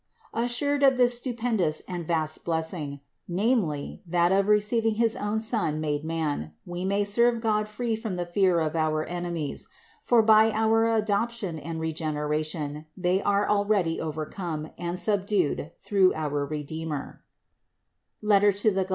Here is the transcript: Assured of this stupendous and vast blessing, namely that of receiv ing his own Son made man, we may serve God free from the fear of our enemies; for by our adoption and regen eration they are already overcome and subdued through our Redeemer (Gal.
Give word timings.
Assured 0.33 0.81
of 0.81 0.97
this 0.97 1.13
stupendous 1.15 1.83
and 1.87 2.07
vast 2.07 2.43
blessing, 2.43 3.01
namely 3.27 4.01
that 4.07 4.31
of 4.31 4.47
receiv 4.47 4.83
ing 4.83 4.95
his 4.95 5.15
own 5.15 5.37
Son 5.39 5.79
made 5.79 6.03
man, 6.03 6.53
we 6.65 6.83
may 6.83 7.03
serve 7.03 7.39
God 7.39 7.69
free 7.69 7.95
from 7.95 8.15
the 8.15 8.25
fear 8.25 8.59
of 8.59 8.75
our 8.75 9.05
enemies; 9.05 9.67
for 10.01 10.23
by 10.23 10.49
our 10.53 10.87
adoption 10.87 11.59
and 11.59 11.79
regen 11.79 12.15
eration 12.15 12.85
they 12.97 13.21
are 13.21 13.47
already 13.47 14.01
overcome 14.01 14.71
and 14.75 14.97
subdued 14.97 15.69
through 15.77 16.15
our 16.15 16.47
Redeemer 16.47 17.21
(Gal. 18.27 18.51